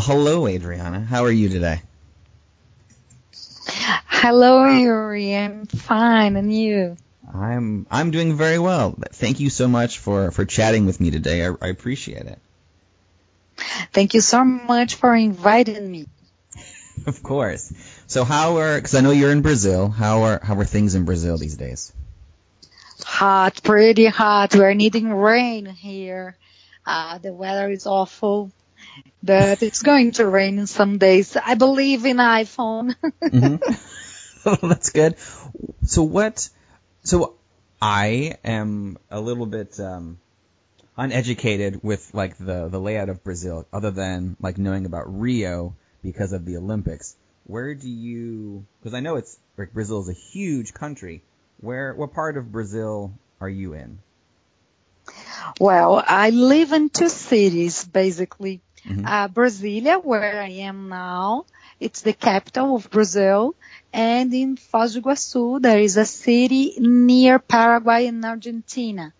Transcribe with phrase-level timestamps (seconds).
[0.00, 1.00] Well, hello, Adriana.
[1.00, 1.82] How are you today?
[4.08, 5.36] Hello, Yuri.
[5.36, 6.96] I'm fine, and you?
[7.30, 8.96] I'm I'm doing very well.
[9.12, 11.44] Thank you so much for for chatting with me today.
[11.44, 12.38] I, I appreciate it.
[13.92, 16.06] Thank you so much for inviting me.
[17.06, 17.70] of course.
[18.06, 18.76] So how are?
[18.76, 19.90] Because I know you're in Brazil.
[19.90, 21.92] How are how are things in Brazil these days?
[23.04, 24.54] Hot, pretty hot.
[24.54, 26.38] We're needing rain here.
[26.86, 28.50] Uh, the weather is awful
[29.22, 31.36] but it's going to rain in some days.
[31.36, 32.94] I believe in iPhone.
[33.22, 34.66] mm-hmm.
[34.68, 35.16] That's good.
[35.84, 36.48] So what?
[37.02, 37.34] So
[37.80, 40.18] I am a little bit um,
[40.96, 46.32] uneducated with like the the layout of Brazil, other than like knowing about Rio because
[46.32, 47.16] of the Olympics.
[47.44, 48.64] Where do you?
[48.80, 51.22] Because I know it's like Brazil is a huge country.
[51.60, 53.98] Where what part of Brazil are you in?
[55.58, 58.60] Well, I live in two cities basically.
[58.86, 59.06] Mm-hmm.
[59.06, 61.44] Uh, Brasilia, where I am now,
[61.78, 63.54] it's the capital of Brazil.
[63.92, 69.12] And in Foz do Iguaçu, there is a city near Paraguay and Argentina.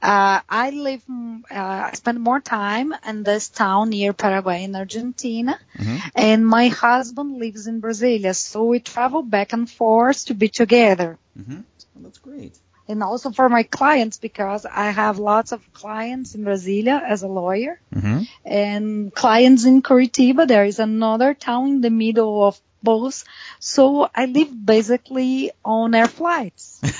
[0.00, 1.02] Uh, I live,
[1.50, 5.96] uh, I spend more time in this town near Paraguay and Argentina, mm-hmm.
[6.14, 11.18] and my husband lives in Brasilia, so we travel back and forth to be together.
[11.36, 11.62] Mm-hmm.
[11.94, 12.56] Well, that's great
[12.88, 17.28] and also for my clients because I have lots of clients in Brasilia as a
[17.28, 18.22] lawyer mm-hmm.
[18.44, 20.48] and clients in Curitiba.
[20.48, 23.24] There is another town in the middle of both.
[23.58, 26.80] So I live basically on air flights.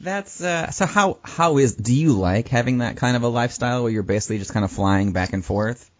[0.00, 0.86] That's uh, so.
[0.86, 1.74] How how is?
[1.74, 4.70] Do you like having that kind of a lifestyle where you're basically just kind of
[4.70, 5.90] flying back and forth?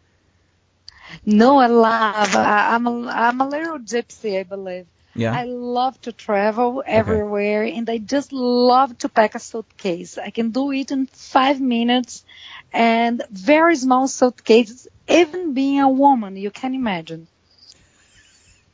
[1.27, 2.37] No, I love.
[2.37, 4.87] I, I'm a I'm a little gypsy, I believe.
[5.15, 5.33] Yeah.
[5.33, 7.77] I love to travel everywhere okay.
[7.77, 10.19] and I just love to pack a suitcase.
[10.19, 12.25] I can do it in five minutes
[12.73, 17.27] and very small suitcases, even being a woman, you can imagine.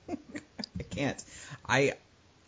[0.10, 1.22] I can't.
[1.66, 1.94] I,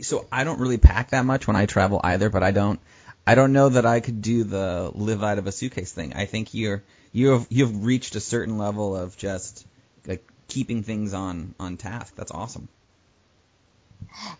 [0.00, 2.80] so I don't really pack that much when I travel either, but I don't,
[3.26, 6.12] I don't know that I could do the live out of a suitcase thing.
[6.14, 6.82] I think you're,
[7.12, 9.66] you have, you've reached a certain level of just
[10.06, 12.14] like keeping things on, on task.
[12.14, 12.68] That's awesome.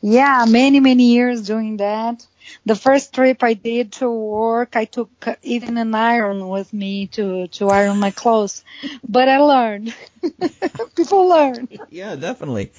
[0.00, 2.26] Yeah, many, many years doing that.
[2.64, 5.10] The first trip I did to work, I took
[5.42, 8.62] even an iron with me to, to iron my clothes.
[9.06, 9.94] But I learned.
[10.96, 11.68] People learn.
[11.90, 12.72] Yeah, definitely.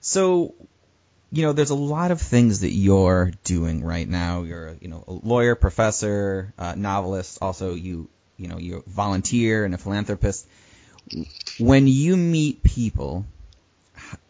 [0.00, 0.54] So,
[1.30, 4.42] you know, there's a lot of things that you're doing right now.
[4.42, 7.38] You're, you know, a lawyer, professor, uh, novelist.
[7.40, 10.46] Also, you, you know, you're a volunteer and a philanthropist.
[11.58, 13.26] When you meet people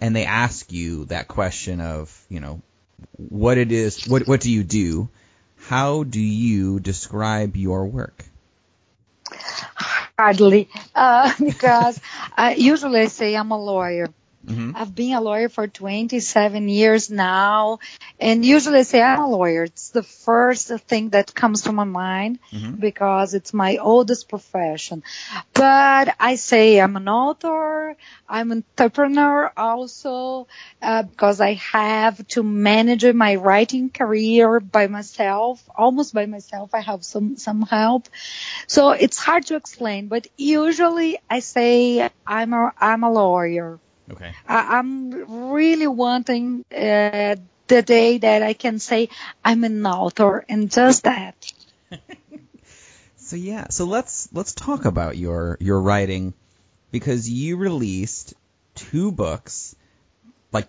[0.00, 2.62] and they ask you that question of, you know,
[3.16, 5.08] what it is, what what do you do?
[5.66, 8.24] How do you describe your work?
[10.18, 12.00] Hardly, uh, because
[12.36, 14.08] I usually say I'm a lawyer.
[14.46, 14.72] Mm-hmm.
[14.74, 17.78] I've been a lawyer for 27 years now,
[18.18, 19.64] and usually I say I'm a lawyer.
[19.64, 22.74] It's the first thing that comes to my mind mm-hmm.
[22.74, 25.04] because it's my oldest profession.
[25.54, 27.96] But I say I'm an author,
[28.28, 30.48] I'm an entrepreneur also,
[30.80, 36.74] uh, because I have to manage my writing career by myself, almost by myself.
[36.74, 38.08] I have some, some help.
[38.66, 43.78] So it's hard to explain, but usually I say I'm a, I'm a lawyer.
[44.10, 44.32] Okay.
[44.48, 47.36] I, am really wanting uh,
[47.68, 49.08] the day that I can say
[49.44, 51.52] I'm an author and just that.
[53.16, 56.34] so yeah, so let's let's talk about your your writing
[56.90, 58.34] because you released
[58.74, 59.74] two books
[60.52, 60.68] like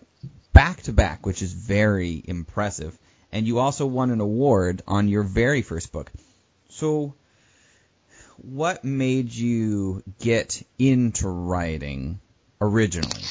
[0.54, 2.98] back to back, which is very impressive,
[3.32, 6.12] and you also won an award on your very first book.
[6.70, 7.16] So
[8.38, 12.20] what made you get into writing
[12.64, 13.22] originally?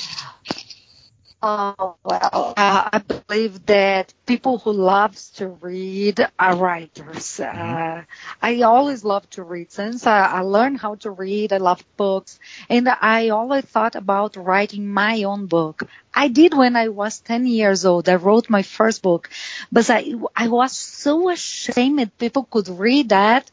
[1.44, 7.40] Oh, well, uh, I believe that people who loves to read are writers.
[7.42, 7.98] Mm-hmm.
[7.98, 8.02] Uh,
[8.40, 9.72] I always love to read.
[9.72, 12.38] Since I, I learned how to read, I love books.
[12.68, 15.82] And I always thought about writing my own book.
[16.14, 18.08] I did when I was 10 years old.
[18.08, 19.28] I wrote my first book.
[19.72, 23.50] But I, I was so ashamed people could read that,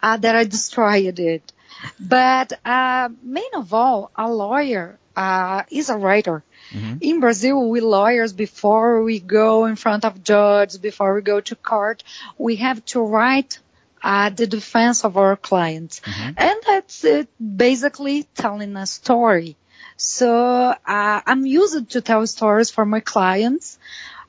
[0.00, 1.52] uh, that I destroyed it.
[1.98, 6.42] But, uh, main of all, a lawyer, uh, is a writer.
[6.72, 6.98] Mm-hmm.
[7.00, 11.56] In Brazil, we lawyers, before we go in front of judges, before we go to
[11.56, 12.04] court,
[12.38, 13.58] we have to write
[14.02, 16.00] uh, the defense of our clients.
[16.00, 16.32] Mm-hmm.
[16.36, 19.56] And that's it, basically telling a story.
[19.96, 23.78] So uh, I'm used to tell stories for my clients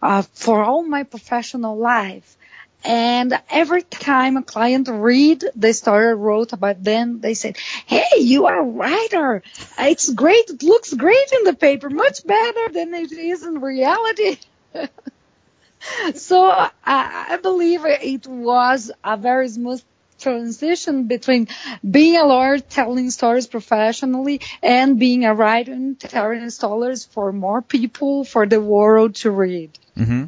[0.02, 2.38] uh, for all my professional life.
[2.84, 8.20] And every time a client read the story I wrote about them, they said, Hey,
[8.20, 9.42] you are a writer.
[9.80, 10.50] It's great.
[10.50, 14.38] It looks great in the paper, much better than it is in reality.
[16.16, 19.82] so uh, I believe it was a very smooth
[20.20, 21.48] transition between
[21.90, 27.62] being a lawyer telling stories professionally and being a writer and telling stories for more
[27.62, 29.78] people for the world to read.
[29.98, 30.26] Mm-hmm.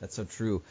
[0.00, 0.62] That's so true.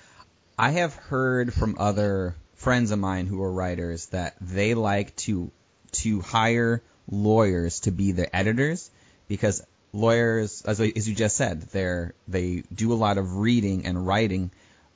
[0.57, 5.51] I have heard from other friends of mine who are writers that they like to
[5.93, 8.89] to hire lawyers to be the editors
[9.27, 9.63] because
[9.93, 14.51] lawyers, as, as you just said, they're they do a lot of reading and writing,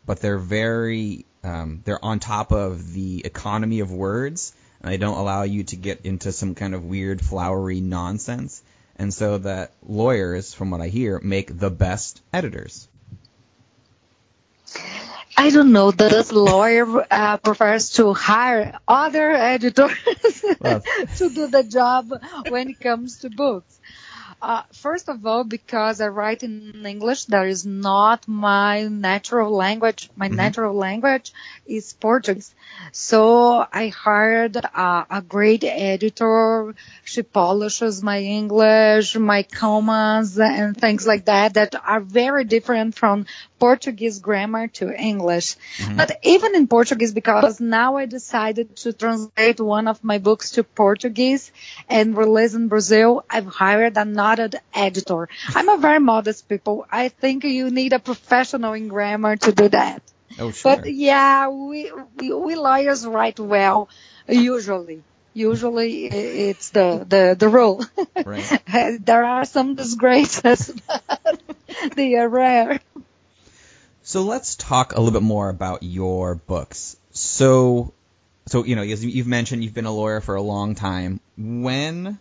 [0.06, 5.18] but they're very um, they're on top of the economy of words, and they don't
[5.18, 8.62] allow you to get into some kind of weird flowery nonsense.
[9.00, 12.88] And so that lawyers, from what I hear, make the best editors.
[15.40, 15.92] I don't know.
[15.92, 19.92] Does lawyer uh, prefers to hire other editors
[20.42, 22.12] to do the job
[22.50, 23.80] when it comes to books?
[24.40, 30.12] Uh, first of all, because I write in English, that is not my natural language.
[30.16, 30.36] My mm-hmm.
[30.36, 31.34] natural language
[31.66, 32.54] is Portuguese.
[32.92, 36.76] So I hired a, a great editor.
[37.04, 43.26] She polishes my English, my commas and things like that that are very different from
[43.60, 45.56] Portuguese grammar to English.
[45.78, 45.98] Mm-hmm.
[45.98, 50.64] But even in Portuguese, because now I decided to translate one of my books to
[50.64, 51.52] Portuguese
[51.90, 55.30] and release in Brazil, I've hired another editor.
[55.56, 56.86] I'm a very modest people.
[56.92, 60.02] I think you need a professional in grammar to do that.
[60.40, 60.76] Oh, sure.
[60.76, 63.90] But yeah, we, we, we lawyers write well,
[64.28, 65.04] usually.
[65.34, 67.86] Usually it's the, the, the rule.
[68.26, 68.62] Right.
[69.06, 70.74] there are some disgraces,
[71.08, 71.42] but
[71.96, 72.80] they are rare.
[74.08, 76.96] So let's talk a little bit more about your books.
[77.12, 77.94] So,
[78.46, 81.20] so you know, as you've mentioned, you've been a lawyer for a long time.
[81.38, 82.18] When,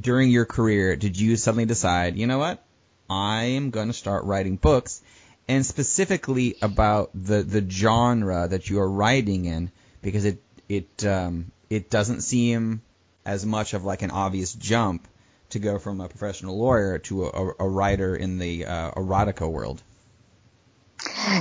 [0.00, 2.64] during your career, did you suddenly decide, you know what,
[3.10, 5.02] I am going to start writing books,
[5.46, 9.70] and specifically about the the genre that you are writing in,
[10.00, 12.80] because it it um, it doesn't seem
[13.26, 15.06] as much of like an obvious jump
[15.50, 19.82] to go from a professional lawyer to a, a writer in the uh, erotica world.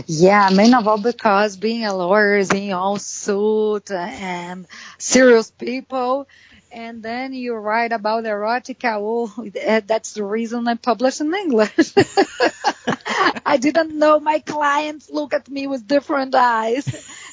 [0.08, 4.68] Yeah, main of all because being a lawyer is in all suit and
[4.98, 6.28] serious people.
[6.72, 8.98] And then you write about erotica.
[9.00, 11.94] Oh, that's the reason I publish in English.
[13.46, 16.86] I didn't know my clients look at me with different eyes.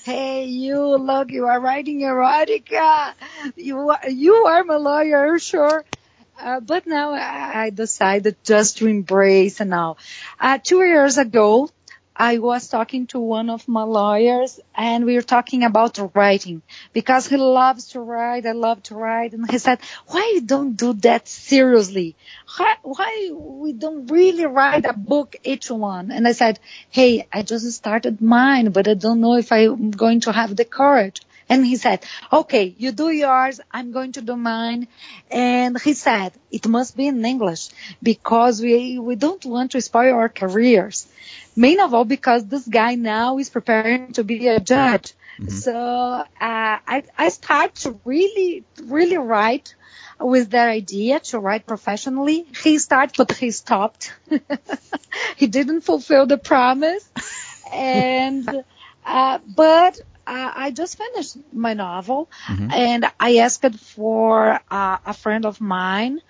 [0.05, 3.13] Hey, you look, you are writing erotica.
[3.57, 5.85] You are, you are my lawyer, sure.
[6.39, 9.97] Uh, but now I decided just to embrace and now.
[10.39, 11.71] Uh, two years ago,
[12.19, 16.63] I was talking to one of my lawyers and we were talking about writing
[16.95, 18.47] because he loves to write.
[18.47, 19.35] I love to write.
[19.35, 22.17] And he said, why you don't do that seriously?
[22.57, 26.11] Why, why we don't really write a book each one?
[26.11, 26.59] And I said,
[26.91, 30.65] Hey, I just started mine, but I don't know if I'm going to have the
[30.65, 31.21] courage.
[31.49, 33.61] And he said, okay, you do yours.
[33.71, 34.89] I'm going to do mine.
[35.31, 37.69] And he said, it must be in English
[38.03, 41.07] because we, we don't want to spoil our careers.
[41.55, 45.13] Main of all because this guy now is preparing to be a judge.
[45.39, 45.51] Mm-hmm.
[45.51, 49.75] So, uh, I, I start to really, really write
[50.19, 52.47] with that idea to write professionally.
[52.63, 54.15] He started, but he stopped.
[55.37, 57.09] he didn't fulfill the promise.
[57.73, 58.63] And,
[59.05, 62.71] uh, but uh, I just finished my novel mm-hmm.
[62.71, 66.21] and I asked for uh, a friend of mine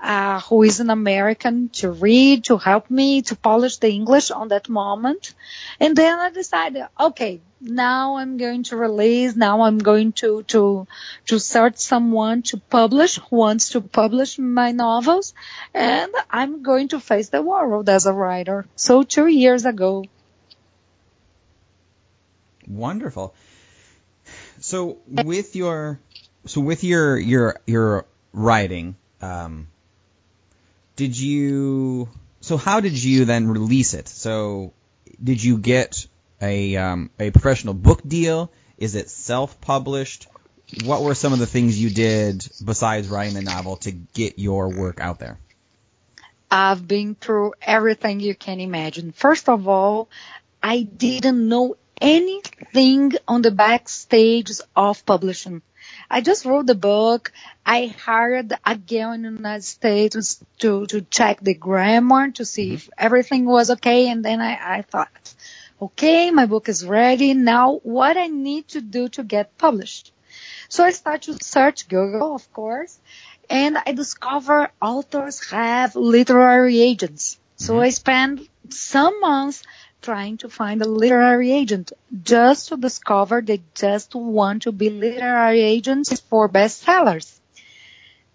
[0.00, 4.48] uh, who is an American to read, to help me to polish the English on
[4.48, 5.34] that moment.
[5.80, 10.86] And then I decided, okay, now I'm going to release, now I'm going to, to,
[11.26, 15.32] to search someone to publish, who wants to publish my novels,
[15.72, 18.66] and I'm going to face the world as a writer.
[18.76, 20.04] So two years ago.
[22.68, 23.34] Wonderful.
[24.60, 26.00] So with your,
[26.46, 29.68] so with your, your, your writing, um,
[30.96, 32.08] did you,
[32.40, 34.08] so how did you then release it?
[34.08, 34.72] So
[35.22, 36.06] did you get
[36.40, 38.50] a um, a professional book deal?
[38.78, 40.28] Is it self-published?
[40.84, 44.68] What were some of the things you did besides writing the novel to get your
[44.68, 45.38] work out there?
[46.50, 49.12] I've been through everything you can imagine.
[49.12, 50.08] First of all,
[50.62, 55.62] I didn't know anything on the backstage of publishing.
[56.10, 57.32] I just wrote the book.
[57.64, 62.68] I hired a girl in the United States to, to check the grammar to see
[62.68, 62.74] mm-hmm.
[62.74, 64.08] if everything was okay.
[64.08, 65.34] And then I, I thought,
[65.80, 67.34] okay, my book is ready.
[67.34, 70.12] Now what I need to do to get published.
[70.68, 72.98] So I start to search Google, of course,
[73.48, 77.38] and I discover authors have literary agents.
[77.56, 77.82] So mm-hmm.
[77.82, 79.62] I spend some months
[80.06, 85.62] trying to find a literary agent just to discover they just want to be literary
[85.62, 87.28] agents for bestsellers.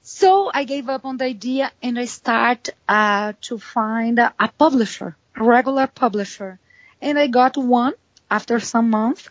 [0.01, 4.49] So I gave up on the idea and I start uh, to find a, a
[4.49, 6.59] publisher, a regular publisher
[7.01, 7.93] and I got one
[8.29, 9.29] after some months.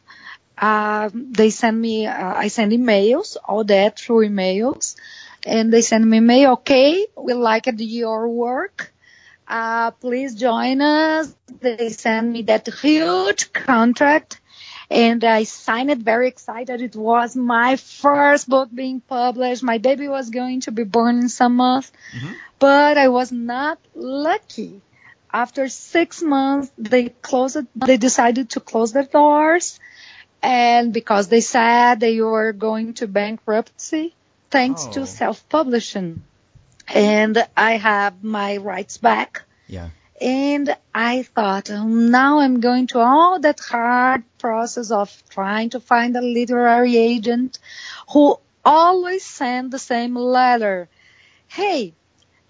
[0.57, 4.97] Uh, they send me, uh, I send emails, all that through emails,
[5.45, 6.53] and they send me mail.
[6.53, 8.93] Okay, we liked your work.
[9.51, 11.35] Uh, please join us.
[11.61, 14.41] They send me that huge contract
[14.89, 16.81] and I signed it very excited.
[16.81, 19.65] It was my first book being published.
[19.65, 22.33] My baby was going to be born in some months, mm-hmm.
[22.61, 24.83] but I was not lucky
[25.33, 29.79] after six months, they closed, they decided to close their doors.
[30.43, 34.15] And because they said they were going to bankruptcy,
[34.51, 34.93] thanks oh.
[34.93, 36.23] to self-publishing.
[36.93, 39.43] And I have my rights back.
[39.69, 39.91] Yeah.
[40.21, 45.81] And I thought, oh, now I'm going to all that hard process of trying to
[45.81, 47.59] find a literary agent
[48.13, 50.91] who always send the same letter.
[51.47, 51.95] Hey,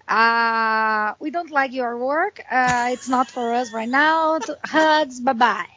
[0.07, 2.41] uh, we don't like your work.
[2.51, 4.39] Uh, it's not for us right now.
[4.65, 5.21] Hugs.
[5.21, 5.67] Bye bye.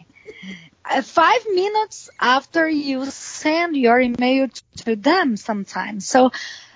[0.85, 6.07] Uh, five minutes after you send your email to them sometimes.
[6.07, 6.33] So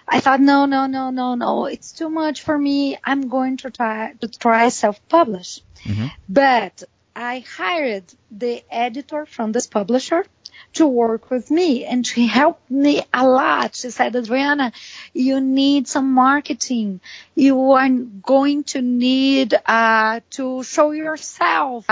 [0.09, 1.67] I thought, no, no, no, no, no.
[1.67, 2.99] It's too much for me.
[3.05, 5.61] I'm going to try to try self-publish.
[5.85, 6.07] Mm-hmm.
[6.29, 6.83] But
[7.15, 10.25] I hired the editor from this publisher
[10.75, 13.75] to work with me and she helped me a lot.
[13.75, 14.73] She said, Adriana,
[15.13, 17.01] you need some marketing.
[17.35, 21.87] You are going to need uh, to show yourself,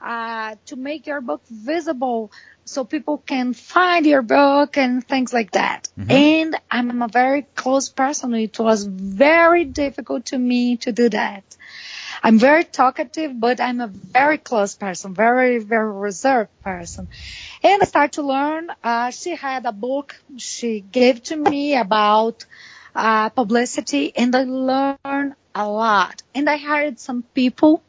[0.00, 2.30] uh, to make your book visible
[2.68, 5.88] so people can find your book and things like that.
[5.98, 6.10] Mm-hmm.
[6.10, 8.34] And I'm a very close person.
[8.34, 11.44] It was very difficult to me to do that.
[12.22, 17.08] I'm very talkative, but I'm a very close person, very, very reserved person.
[17.62, 18.70] And I started to learn.
[18.82, 22.44] Uh, she had a book she gave to me about
[22.94, 26.22] uh, publicity, and I learned a lot.
[26.34, 27.82] And I hired some people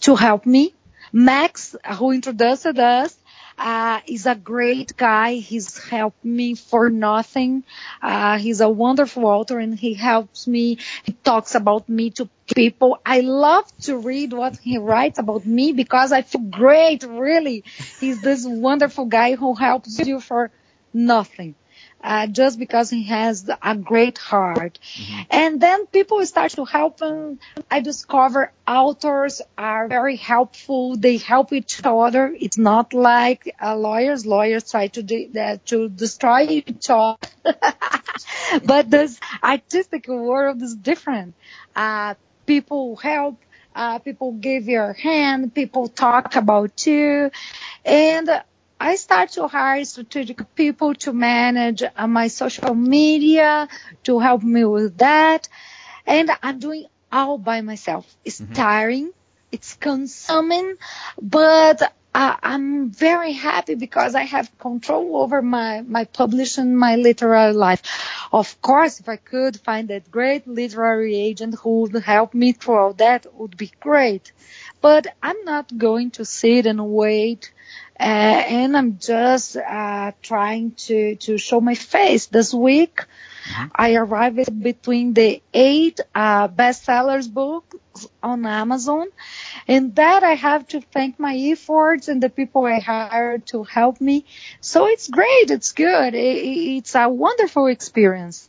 [0.00, 0.74] to help me.
[1.12, 3.16] Max, who introduced us,
[3.58, 5.34] uh, is a great guy.
[5.34, 7.64] He's helped me for nothing.
[8.02, 10.78] Uh, he's a wonderful author and he helps me.
[11.04, 12.98] He talks about me to people.
[13.04, 17.64] I love to read what he writes about me because I feel great, really.
[18.00, 20.50] He's this wonderful guy who helps you for
[20.92, 21.54] nothing
[22.02, 24.78] uh, just because he has a great heart.
[24.96, 25.22] Mm-hmm.
[25.30, 27.38] And then people start to help him.
[27.70, 30.96] I discover authors are very helpful.
[30.96, 32.34] They help each other.
[32.38, 34.26] It's not like uh, lawyers.
[34.26, 37.16] Lawyers try to de- uh, to destroy each other.
[38.64, 41.34] but this artistic world is different.
[41.74, 42.14] Uh,
[42.46, 43.40] people help.
[43.74, 45.54] Uh, people give your hand.
[45.54, 47.30] People talk about you.
[47.84, 48.42] And
[48.78, 53.68] I start to hire strategic people to manage uh, my social media,
[54.04, 55.48] to help me with that.
[56.06, 58.06] And I'm doing all by myself.
[58.24, 58.52] It's mm-hmm.
[58.52, 59.12] tiring.
[59.52, 60.74] It's consuming,
[61.22, 61.80] but
[62.16, 67.82] uh, I'm very happy because I have control over my, my publishing, my literary life.
[68.32, 72.76] Of course, if I could find that great literary agent who would help me through
[72.76, 74.32] all that would be great.
[74.80, 77.52] But I'm not going to sit and wait
[77.98, 82.26] uh, and I'm just uh, trying to to show my face.
[82.26, 83.00] This week,
[83.46, 83.66] Mm-hmm.
[83.74, 87.76] I arrived between the eight uh, bestsellers books
[88.22, 89.06] on Amazon.
[89.68, 94.00] And that I have to thank my efforts and the people I hired to help
[94.00, 94.24] me.
[94.60, 95.50] So it's great.
[95.50, 96.14] It's good.
[96.14, 98.48] It's a wonderful experience.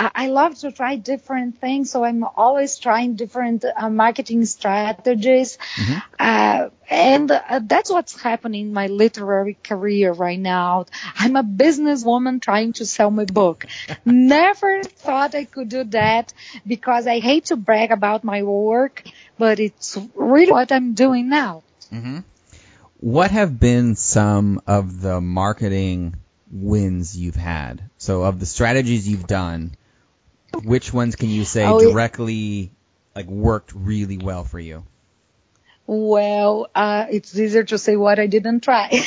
[0.00, 5.58] I love to try different things, so I'm always trying different uh, marketing strategies.
[5.74, 5.98] Mm-hmm.
[6.18, 10.86] Uh, and uh, that's what's happening in my literary career right now.
[11.16, 13.66] I'm a businesswoman trying to sell my book.
[14.04, 16.32] Never thought I could do that
[16.64, 19.02] because I hate to brag about my work,
[19.36, 21.64] but it's really what I'm doing now.
[21.92, 22.20] Mm-hmm.
[23.00, 26.14] What have been some of the marketing
[26.52, 27.82] wins you've had?
[27.98, 29.72] So of the strategies you've done,
[30.62, 32.70] which ones can you say oh, directly
[33.14, 34.84] like worked really well for you?
[35.86, 38.90] Well, uh, it's easier to say what I didn't try.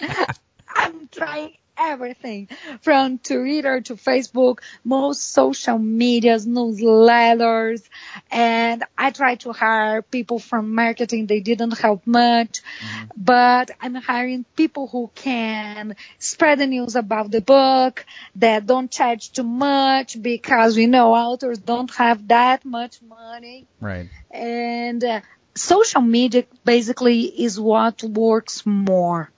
[0.74, 2.48] I'm trying everything
[2.82, 7.82] from Twitter to Facebook, most social medias, newsletters,
[8.30, 11.26] and I try to hire people from marketing.
[11.26, 13.04] They didn't help much, mm-hmm.
[13.16, 18.04] but I'm hiring people who can spread the news about the book
[18.36, 23.66] that don't charge too much because we know authors don't have that much money.
[23.80, 24.08] Right.
[24.30, 25.20] And uh,
[25.54, 29.30] social media basically is what works more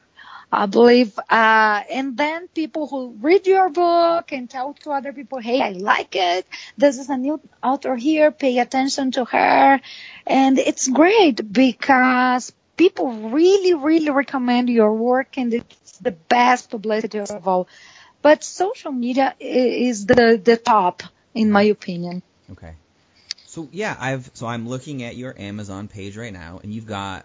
[0.55, 5.39] I believe, uh, and then people who read your book and tell to other people,
[5.39, 6.47] hey, I like it.
[6.77, 8.31] This is a new author here.
[8.31, 9.81] Pay attention to her.
[10.27, 17.19] And it's great because people really, really recommend your work and it's the best publicity
[17.19, 17.67] of all.
[18.21, 21.03] But social media is the, the top,
[21.35, 22.23] in my opinion.
[22.51, 22.75] Okay.
[23.47, 27.25] So yeah, I've, so I'm looking at your Amazon page right now and you've got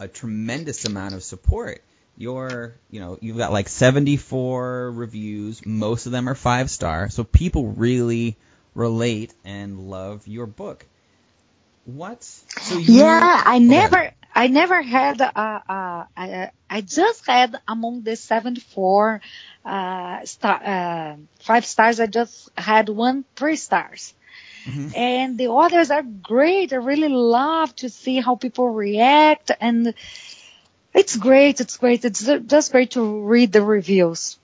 [0.00, 1.82] a tremendous amount of support
[2.16, 5.64] your, you know, you've got like 74 reviews.
[5.64, 7.08] Most of them are five star.
[7.10, 8.36] So people really
[8.74, 10.86] relate and love your book.
[11.84, 12.24] What?
[12.24, 18.02] So you, yeah, I never, I never had, uh, uh, I, I just had among
[18.02, 19.20] the 74,
[19.64, 24.14] uh, star, uh, five stars, I just had one three stars.
[24.64, 24.96] Mm-hmm.
[24.96, 26.72] And the others are great.
[26.72, 29.94] I really love to see how people react and
[30.96, 31.60] it's great.
[31.60, 32.04] It's great.
[32.04, 34.38] It's just great to read the reviews.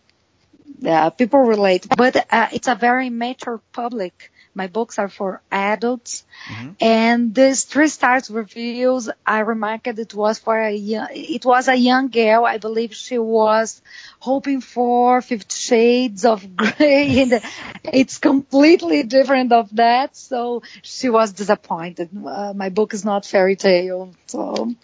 [0.78, 4.32] Yeah, people relate, but uh, it's a very mature public.
[4.54, 6.70] My books are for adults, mm-hmm.
[6.80, 11.76] and this three stars reviews, I remarked it was for a young, it was a
[11.76, 12.44] young girl.
[12.44, 13.80] I believe she was
[14.18, 17.40] hoping for Fifty Shades of Grey, and
[17.84, 20.16] it's completely different of that.
[20.16, 22.10] So she was disappointed.
[22.12, 24.74] Uh, my book is not fairy tale, so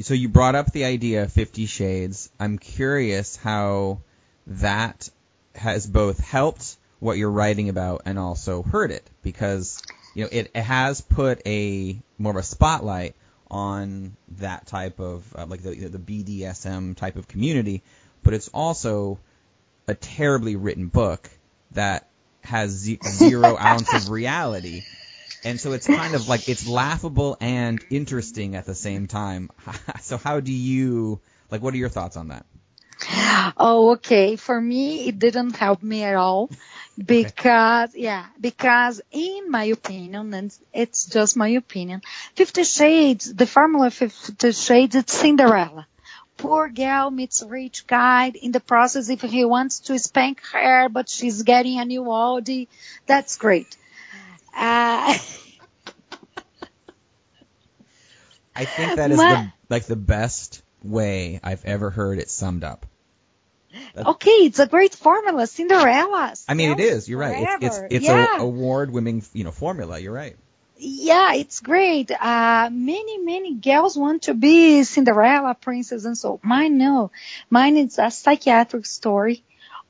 [0.00, 2.30] so you brought up the idea of Fifty Shades.
[2.38, 4.00] I'm curious how
[4.46, 5.10] that
[5.54, 9.82] has both helped what you're writing about and also hurt it because
[10.14, 13.14] you know it, it has put a more of a spotlight
[13.50, 17.82] on that type of uh, like the the BDSM type of community,
[18.22, 19.18] but it's also
[19.86, 21.28] a terribly written book
[21.72, 22.08] that
[22.42, 24.82] has zero ounce of reality
[25.44, 29.50] and so it's kind of like it's laughable and interesting at the same time.
[30.00, 31.20] so how do you
[31.50, 31.62] like?
[31.62, 32.46] What are your thoughts on that?
[33.56, 34.36] Oh, okay.
[34.36, 36.50] For me, it didn't help me at all
[37.04, 42.02] because, yeah, because in my opinion, and it's just my opinion,
[42.34, 45.86] Fifty Shades, the formula Fifty Shades, it's Cinderella.
[46.36, 51.08] Poor girl meets rich guy in the process if he wants to spank her, but
[51.08, 52.68] she's getting a new Audi.
[53.06, 53.76] That's great.
[54.54, 55.16] Uh,
[58.56, 62.86] I think that is the, like the best way I've ever heard it summed up.
[63.94, 66.34] That's, okay, it's a great formula, Cinderella.
[66.48, 67.08] I mean, it is.
[67.08, 67.46] You're right.
[67.60, 68.38] It's it's, it's yeah.
[68.38, 69.98] a award-winning, you know, formula.
[69.98, 70.36] You're right.
[70.80, 72.10] Yeah, it's great.
[72.10, 77.10] Uh, many, many girls want to be Cinderella princess and so mine no.
[77.50, 79.42] Mine is a psychiatric story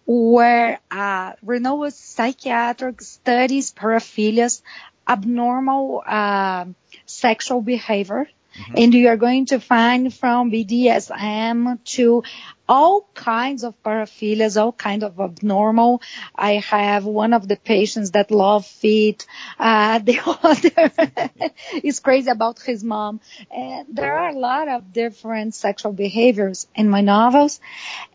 [0.09, 4.63] where uh, renowned psychiatric studies paraphilias,
[5.07, 6.65] abnormal uh,
[7.05, 8.27] sexual behavior.
[8.59, 8.75] Mm-hmm.
[8.77, 12.25] And you are going to find from BDSM to
[12.69, 16.03] all kinds of paraphilias, all kind of abnormal.
[16.35, 19.27] I have one of the patients that love feet.
[19.59, 21.51] Uh, the other
[21.83, 23.21] is crazy about his mom.
[23.51, 27.61] And there are a lot of different sexual behaviors in my novels.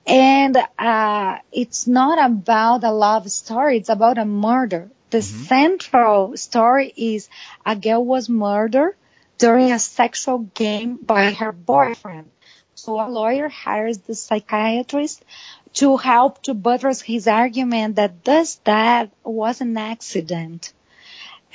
[0.05, 3.77] And, uh, it's not about a love story.
[3.77, 4.89] It's about a murder.
[5.09, 5.43] The mm-hmm.
[5.43, 7.29] central story is
[7.65, 8.95] a girl was murdered
[9.37, 12.29] during a sexual game by her boyfriend.
[12.75, 15.23] So a lawyer hires the psychiatrist
[15.73, 20.73] to help to buttress his argument that this death was an accident.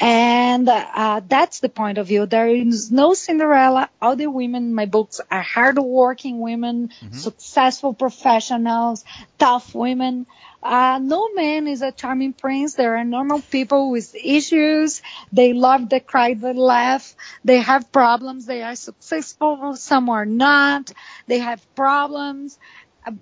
[0.00, 2.26] And uh, that's the point of view.
[2.26, 3.90] There is no Cinderella.
[4.00, 7.12] All the women in my books are hardworking women, mm-hmm.
[7.14, 9.04] successful professionals,
[9.38, 10.26] tough women.
[10.62, 12.74] Uh, no man is a charming prince.
[12.74, 15.02] There are normal people with issues.
[15.32, 17.14] They love, they cry, they laugh.
[17.44, 18.46] They have problems.
[18.46, 19.76] They are successful.
[19.76, 20.92] Some are not.
[21.26, 22.58] They have problems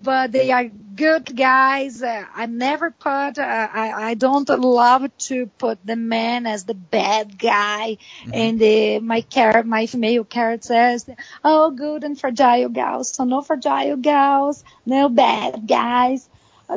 [0.03, 2.03] but they are good guys.
[2.03, 6.75] Uh, I never put, uh, I, I don't love to put the man as the
[6.75, 7.99] bad guy.
[8.22, 8.35] Mm-hmm.
[8.35, 11.09] And the, my carrot, my female carrot says,
[11.44, 13.14] oh, good and fragile gals.
[13.14, 16.29] So no fragile gals, no bad guys,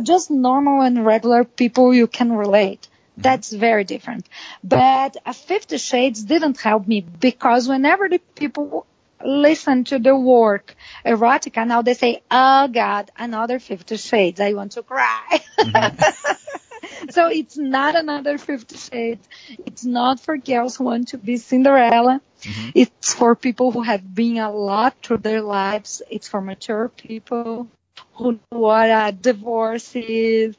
[0.04, 2.82] just normal and regular people you can relate.
[2.82, 3.22] Mm-hmm.
[3.22, 4.28] That's very different.
[4.64, 8.86] But Fifty Shades didn't help me because whenever the people
[9.24, 10.76] listen to the work
[11.06, 14.40] erotica, now they say, oh God, another Fifty Shades.
[14.40, 15.42] I want to cry.
[15.60, 17.10] Mm-hmm.
[17.10, 19.28] so it's not another Fifty Shades.
[19.66, 22.22] It's not for girls who want to be Cinderella.
[22.42, 22.70] Mm-hmm.
[22.76, 26.02] It's for people who have been a lot through their lives.
[26.10, 27.68] It's for mature people
[28.20, 30.56] who know what a divorce is,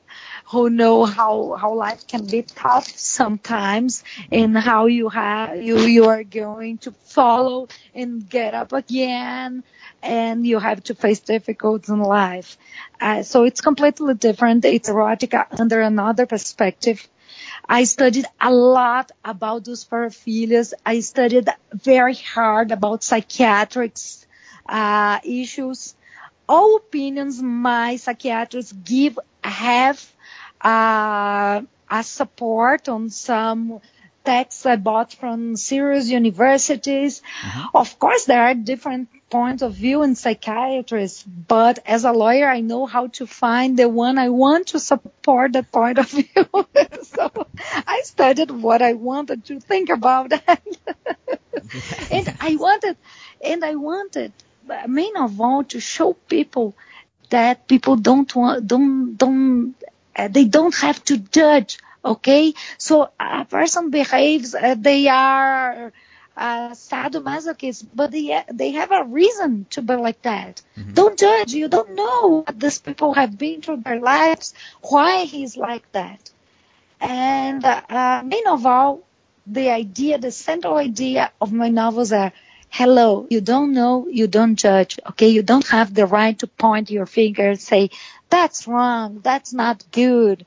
[0.51, 6.07] who know how how life can be tough sometimes and how you have you you
[6.07, 9.63] are going to follow and get up again
[10.03, 12.57] and you have to face difficulties in life
[13.01, 17.07] uh, so it's completely different it's erotica under another perspective
[17.69, 20.75] I studied a lot about those paraphilias.
[20.85, 24.27] I studied very hard about psychiatrics
[24.69, 25.95] uh, issues.
[26.51, 29.99] All opinions my psychiatrists give have
[30.61, 33.81] uh, a support on some
[34.25, 37.23] texts I bought from serious universities.
[37.23, 37.77] Mm-hmm.
[37.77, 42.61] Of course, there are different points of view in psychiatrists, but as a lawyer, I
[42.61, 46.27] know how to find the one I want to support that point of view.
[47.03, 47.47] so
[47.87, 50.63] I studied what I wanted to think about that.
[52.11, 52.97] and I wanted,
[53.43, 54.33] and I wanted,
[54.89, 56.75] main of all, to show people
[57.31, 59.75] that people don't want, don't, don't
[60.17, 61.79] uh, they don't have to judge.
[62.05, 65.93] Okay, so a person behaves, uh, they are
[66.37, 70.63] uh, sadomasochists, but they they have a reason to be like that.
[70.79, 70.95] Mm-hmm.
[70.95, 71.53] Don't judge.
[71.53, 76.31] You don't know what these people have been through their lives, why he's like that.
[77.01, 79.01] And uh, uh, main of all,
[79.47, 82.33] the idea, the central idea of my novels are
[82.71, 85.29] hello, you don't know, you don't judge, okay?
[85.29, 87.91] You don't have the right to point your finger and say,
[88.31, 90.47] that's wrong, that's not good.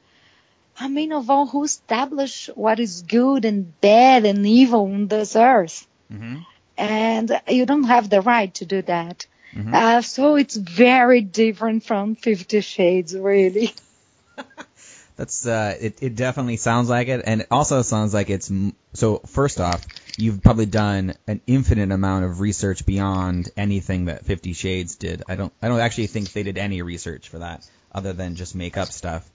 [0.79, 5.35] I mean, of all who established what is good and bad and evil on this
[5.35, 5.85] earth.
[6.11, 6.37] Mm-hmm.
[6.77, 9.27] And you don't have the right to do that.
[9.53, 9.73] Mm-hmm.
[9.73, 13.73] Uh, so it's very different from Fifty Shades, really.
[15.15, 16.01] That's uh, it.
[16.01, 18.51] It definitely sounds like it, and it also sounds like it's
[18.93, 19.17] so.
[19.19, 19.85] First off,
[20.17, 25.23] you've probably done an infinite amount of research beyond anything that Fifty Shades did.
[25.27, 28.55] I don't I don't actually think they did any research for that other than just
[28.55, 29.29] make up stuff.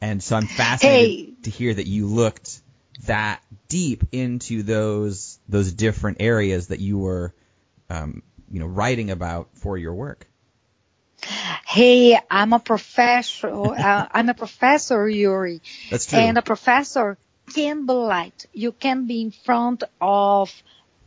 [0.00, 1.34] And so I'm fascinated hey.
[1.42, 2.60] to hear that you looked
[3.06, 7.34] that deep into those those different areas that you were
[7.90, 10.26] um, you know writing about for your work.
[11.66, 13.48] Hey, I'm a professor.
[13.48, 15.60] uh, I'm a professor, Yuri.
[15.90, 16.18] That's true.
[16.18, 17.18] And a professor
[17.54, 18.46] can be light.
[18.52, 20.52] You can be in front of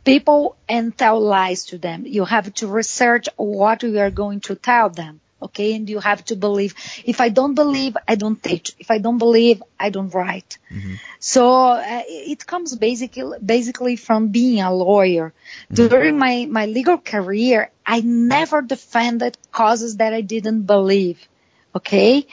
[0.04, 2.04] people and tell lies to them.
[2.06, 5.20] You have to research what you are going to tell them.
[5.42, 5.74] Okay.
[5.74, 6.74] And you have to believe.
[7.04, 8.74] If I don't believe, I don't teach.
[8.78, 10.58] If I don't believe, I don't write.
[10.70, 10.94] Mm-hmm.
[11.18, 15.32] So uh, it comes basically, basically from being a lawyer.
[15.72, 15.74] Mm-hmm.
[15.88, 21.26] During my, my legal career, I never defended causes that I didn't believe.
[21.74, 22.26] Okay.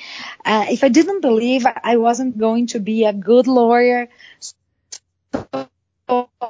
[0.44, 4.10] Uh, if I didn't believe I wasn't going to be a good lawyer,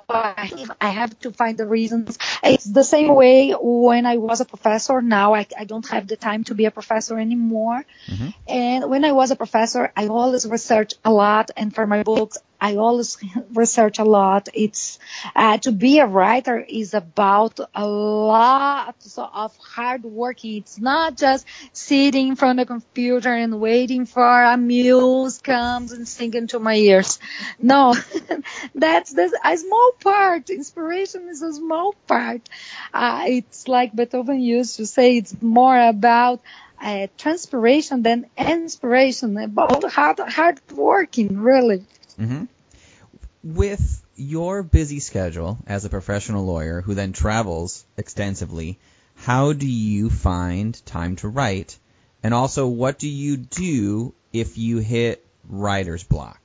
[0.10, 2.18] I have to find the reasons.
[2.42, 5.02] It's the same way when I was a professor.
[5.02, 7.86] Now I, I don't have the time to be a professor anymore.
[8.08, 8.30] Mm-hmm.
[8.48, 11.52] And when I was a professor, I always research a lot.
[11.58, 13.18] And for my books, I always
[13.54, 14.50] research a lot.
[14.54, 15.00] It's
[15.36, 20.58] uh, to be a writer is about a lot of hard working.
[20.58, 25.92] It's not just sitting in front of a computer and waiting for a muse comes
[25.92, 27.20] and sing into my ears.
[27.60, 27.96] No,
[28.76, 30.50] that's the, a small part.
[30.50, 32.48] Inspiration is a small part.
[32.94, 35.18] Uh, it's like Beethoven used to say.
[35.18, 36.42] It's more about
[36.82, 39.38] uh, transpiration than inspiration.
[39.38, 41.86] About hard hard working, really.
[42.20, 42.46] Mm-hmm.
[43.44, 48.80] With your busy schedule as a professional lawyer who then travels extensively,
[49.16, 51.78] how do you find time to write?
[52.24, 56.42] And also, what do you do if you hit writer's block?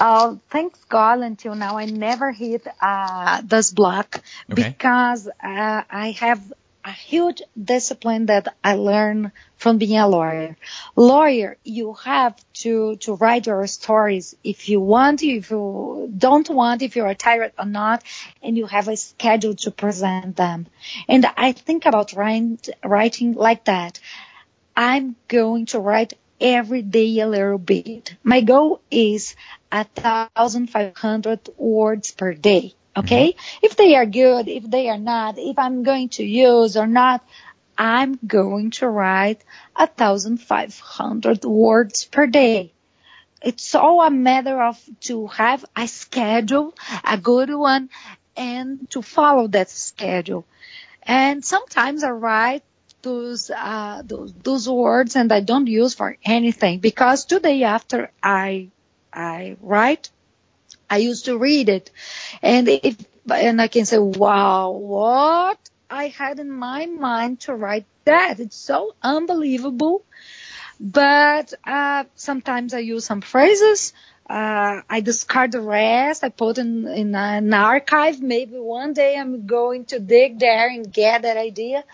[0.00, 4.76] Uh, thanks God, until now I never hit uh, this block Okay.
[4.78, 6.40] because uh, I have
[6.88, 10.56] a huge discipline that I learned from being a lawyer.
[10.96, 16.80] Lawyer, you have to to write your stories if you want, if you don't want,
[16.80, 18.02] if you're tired or not,
[18.42, 20.66] and you have a schedule to present them.
[21.06, 24.00] And I think about write, writing like that.
[24.74, 28.14] I'm going to write every day a little bit.
[28.22, 29.36] My goal is
[29.70, 32.72] a thousand five hundred words per day.
[32.98, 33.36] Okay.
[33.62, 37.24] If they are good, if they are not, if I'm going to use or not,
[37.76, 39.44] I'm going to write
[39.76, 42.72] a thousand five hundred words per day.
[43.40, 47.88] It's all a matter of to have a schedule, a good one,
[48.36, 50.44] and to follow that schedule.
[51.04, 52.64] And sometimes I write
[53.02, 58.70] those uh, those those words and I don't use for anything because today after I
[59.12, 60.10] I write,
[60.90, 61.90] I used to read it,
[62.42, 62.96] and if
[63.30, 65.58] and I can say, wow, what
[65.90, 68.40] I had in my mind to write that.
[68.40, 70.04] It's so unbelievable.
[70.80, 73.92] But uh, sometimes I use some phrases.
[74.28, 76.22] Uh, I discard the rest.
[76.22, 78.20] I put in in an archive.
[78.20, 81.84] Maybe one day I'm going to dig there and get that idea.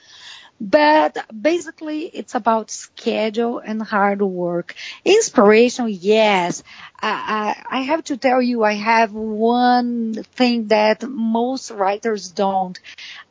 [0.61, 4.75] But basically, it's about schedule and hard work.
[5.05, 6.63] Inspiration, yes.
[7.01, 12.79] I, I, I have to tell you, I have one thing that most writers don't.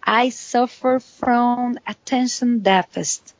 [0.04, 3.34] I suffer from attention deficit.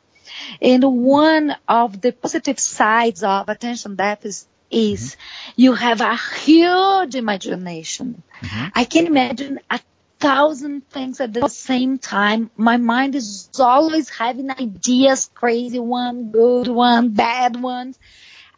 [0.60, 5.52] And one of the positive sides of attention deficit is mm-hmm.
[5.56, 8.22] you have a huge imagination.
[8.40, 8.66] Mm-hmm.
[8.74, 9.78] I can imagine a
[10.24, 12.50] thousand things at the same time.
[12.56, 17.98] My mind is always having ideas, crazy one, good one, bad ones.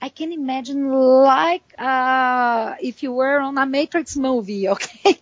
[0.00, 5.18] I can imagine like uh if you were on a Matrix movie, okay?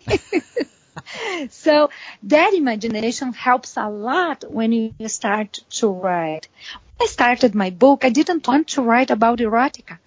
[1.48, 1.90] so
[2.24, 6.48] that imagination helps a lot when you start to write.
[6.96, 9.98] When I started my book, I didn't want to write about erotica.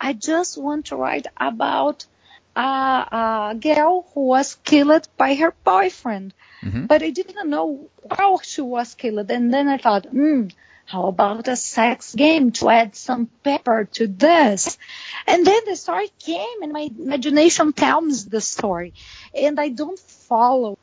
[0.00, 2.06] I just want to write about
[2.56, 6.34] a, a girl who was killed by her boyfriend.
[6.62, 6.86] Mhm.
[6.88, 9.30] But I didn't know how she was killed.
[9.30, 10.48] And then I thought, hmm,
[10.86, 14.78] how about a sex game to add some pepper to this?
[15.26, 18.94] And then the story came and my imagination tells the story.
[19.34, 20.78] And I don't follow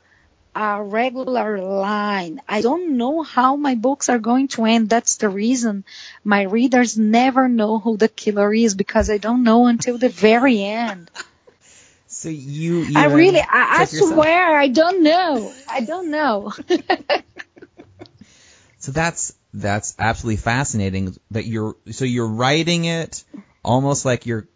[0.54, 2.40] a regular line.
[2.48, 4.90] I don't know how my books are going to end.
[4.90, 5.84] That's the reason
[6.24, 10.62] my readers never know who the killer is because I don't know until the very
[10.62, 11.10] end.
[12.22, 15.52] So you, you I really, I, I swear, I don't know.
[15.68, 16.52] I don't know.
[18.82, 23.22] So that's that's absolutely fascinating that you're so you're writing it
[23.62, 24.48] almost like you're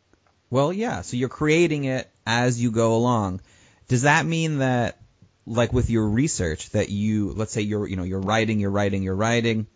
[0.51, 3.41] well yeah so you're creating it as you go along.
[3.87, 4.99] Does that mean that
[5.47, 9.05] like with your research that you let's say you're you know you're writing you're writing
[9.05, 9.69] you're writing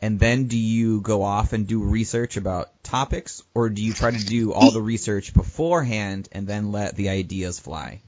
[0.00, 4.10] and then do you go off and do research about topics or do you try
[4.10, 8.00] to do all the research beforehand and then let the ideas fly?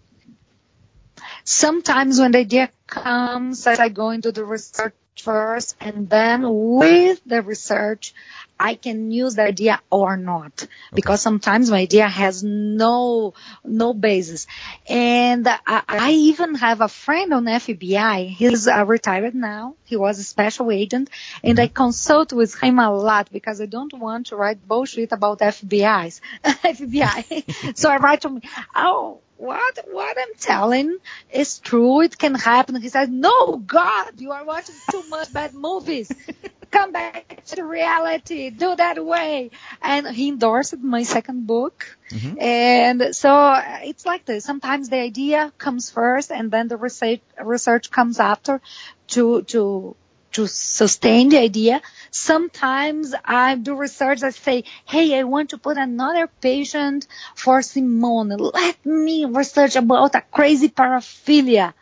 [1.44, 7.42] Sometimes when the idea comes, I go into the research first, and then with the
[7.42, 8.14] research,
[8.60, 10.66] I can use the idea or not.
[10.92, 13.32] Because sometimes my idea has no
[13.64, 14.46] no basis.
[14.86, 18.28] And I, I even have a friend on FBI.
[18.28, 19.76] He's uh, retired now.
[19.84, 21.08] He was a special agent,
[21.42, 25.38] and I consult with him a lot because I don't want to write bullshit about
[25.38, 27.76] FBI's FBI.
[27.78, 28.42] so I write to him,
[28.76, 30.98] oh what what I'm telling
[31.32, 32.02] is true.
[32.02, 32.80] It can happen.
[32.80, 36.12] He says, "No, God, you are watching too much bad movies.
[36.70, 38.50] Come back to reality.
[38.50, 39.50] Do that way."
[39.82, 41.98] And he endorsed my second book.
[42.38, 44.44] And so uh, it's like this.
[44.44, 48.60] Sometimes the idea comes first, and then the research research comes after
[49.08, 49.96] to to
[50.32, 51.82] to sustain the idea.
[52.10, 54.22] Sometimes I do research.
[54.22, 58.28] I say, hey, I want to put another patient for Simone.
[58.28, 61.74] Let me research about a crazy paraphilia.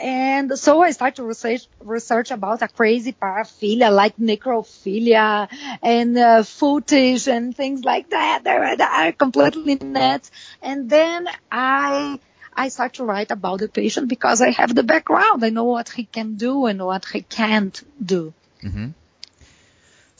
[0.00, 5.48] And so I start to research, research about a crazy paraphilia like necrophilia
[5.82, 8.42] and uh, footage and things like that.
[8.44, 10.30] They're, they're completely nuts.
[10.62, 12.18] And then I
[12.56, 15.44] I start to write about the patient because I have the background.
[15.44, 18.32] I know what he can do and what he can't do.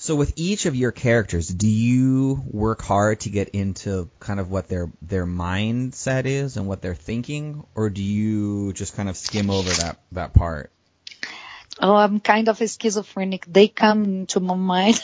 [0.04, 4.50] So with each of your characters, do you work hard to get into kind of
[4.50, 9.16] what their their mindset is and what they're thinking, or do you just kind of
[9.16, 10.70] skim over that that part?
[11.80, 13.46] Oh, I'm kind of a schizophrenic.
[13.46, 15.02] They come to my mind.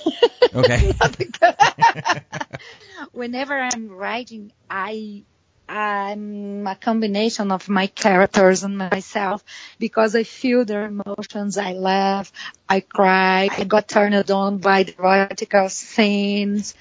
[0.55, 0.93] Okay.
[3.13, 5.25] Whenever I'm writing, I
[5.71, 9.45] I'm a combination of my characters and myself
[9.79, 11.57] because I feel their emotions.
[11.59, 12.33] I laugh,
[12.69, 16.75] I cry, I got turned on by the erotical scenes,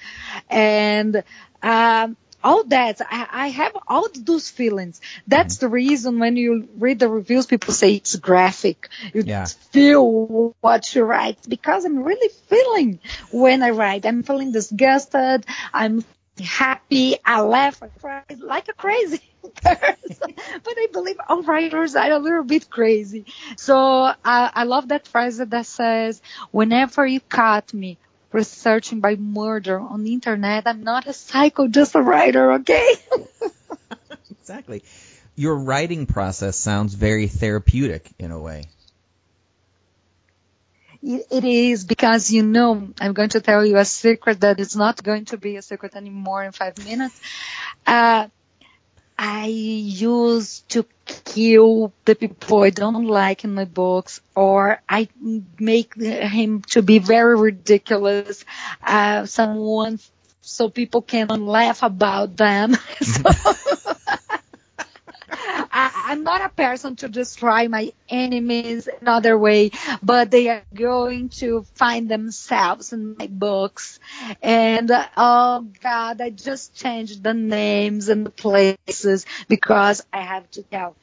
[0.50, 1.24] and
[1.62, 3.00] um, all that.
[3.02, 5.02] I, I have all those feelings.
[5.28, 8.90] That's the reason when you read the reviews, people say it's graphic.
[9.14, 9.46] You Yeah.
[9.46, 13.00] feel what you write because I'm really feeling
[13.32, 14.08] when I write.
[14.08, 15.46] I'm feeling disgusted.
[15.74, 16.04] I'm
[16.40, 17.18] happy.
[17.26, 17.82] I laugh.
[17.82, 19.22] I cry like a crazy
[19.56, 20.34] person.
[20.64, 23.26] but I believe all writers are a little bit crazy.
[23.58, 26.22] So I, I love that phrase that says,
[26.52, 27.98] whenever you caught me
[28.32, 32.96] researching by murder on the internet, I'm not a psycho, just a writer, okay?
[34.32, 34.84] exactly.
[35.36, 38.66] Your writing process sounds very therapeutic in a way.
[41.02, 45.02] It is because you know I'm going to tell you a secret that is not
[45.02, 47.20] going to be a secret anymore in five minutes.
[47.88, 48.28] Uh,
[49.18, 55.10] I used to kill the people I don't like in my books, or I
[55.60, 58.46] make him to be very ridiculous,
[58.82, 60.00] uh, someone
[60.42, 62.76] so people can laugh about them.
[63.02, 63.24] so,
[66.10, 69.70] I'm not a person to destroy my enemies another way,
[70.02, 74.00] but they are going to find themselves in my books.
[74.42, 80.50] And uh, oh God, I just changed the names and the places because I have
[80.52, 80.96] to tell.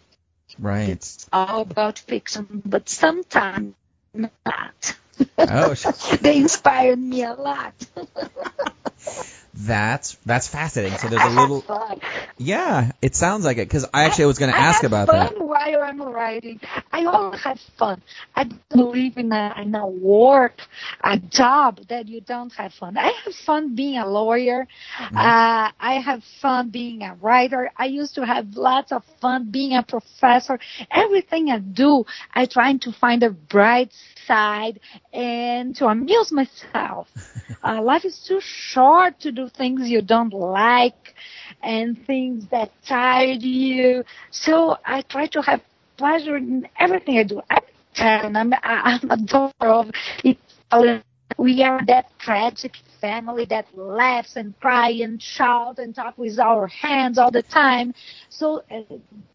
[0.59, 0.89] Right.
[0.89, 3.77] It's all about fiction, but sometimes
[4.13, 4.97] not.
[5.39, 5.87] Oh, sh-
[6.21, 7.75] they inspired me a lot.
[9.57, 10.99] that's that's fascinating.
[10.99, 11.63] So there's a little.
[11.63, 12.01] fun.
[12.37, 15.09] Yeah, it sounds like it because I actually was going to I ask have about
[15.09, 15.41] fun that.
[15.41, 16.61] while I'm writing.
[16.93, 18.03] I always have fun.
[18.35, 20.61] I believe in a, in a work,
[21.03, 22.99] a job that you don't have fun.
[22.99, 24.67] I have fun being a lawyer.
[24.99, 25.17] Mm-hmm.
[25.17, 27.71] Uh, I have fun being a writer.
[27.77, 30.59] I used to have lots of fun being a professor.
[30.91, 33.93] Everything I do, I try to find a bright
[34.27, 34.81] side
[35.13, 37.09] and to amuse myself.
[37.65, 41.15] uh, life is too short to do things you don't like
[41.63, 44.05] and things that tire you.
[44.31, 45.61] So I try to have
[45.97, 47.43] pleasure in everything I do.
[47.51, 49.91] I'm I'm, I'm a daughter of
[50.25, 51.03] Italian.
[51.39, 56.67] We are that tragic family that laughs and cry and shout and talk with our
[56.67, 57.95] hands all the time.
[58.29, 58.81] So uh,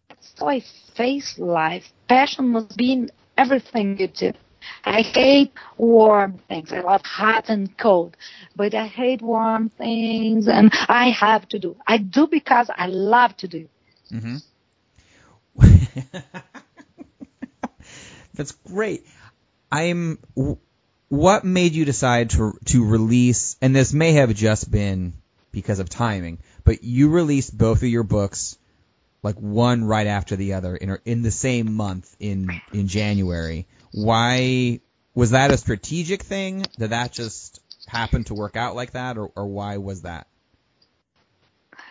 [0.08, 0.60] that's how I
[0.96, 1.84] face life.
[2.08, 4.32] Passion must be in everything you do.
[4.84, 6.72] I hate warm things.
[6.72, 8.16] I love hot and cold,
[8.56, 11.76] but I hate warm things and I have to do.
[11.86, 13.68] I do because I love to do.
[14.10, 14.36] hmm
[18.34, 19.06] That's great.
[19.70, 20.18] I'm.
[21.08, 23.56] What made you decide to to release?
[23.60, 25.12] And this may have just been
[25.50, 28.56] because of timing, but you released both of your books
[29.22, 33.66] like one right after the other in in the same month in in January.
[33.92, 34.80] Why
[35.14, 36.64] was that a strategic thing?
[36.78, 40.26] Did that just happen to work out like that, or or why was that?